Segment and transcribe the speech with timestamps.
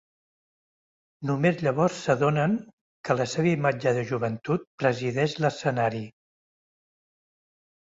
[1.29, 2.55] Només llavors s'adonen
[3.09, 6.05] que la seva imatge de joventut presideix l'escenari.